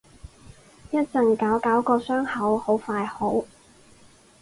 [0.89, 3.45] 一陣搞搞個傷口，好快好